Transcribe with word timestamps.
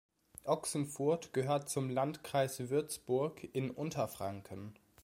Ochsenfurt 0.45 1.31
gehört 1.31 1.69
zum 1.69 1.91
Landkreis 1.91 2.71
Würzburg 2.71 3.47
in 3.53 3.69
Unterfranken. 3.69 4.73